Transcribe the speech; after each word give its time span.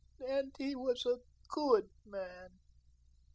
And 0.27 0.51
he 0.57 0.75
was 0.75 1.05
a 1.05 1.19
GOOD 1.47 1.87
man. 2.07 2.57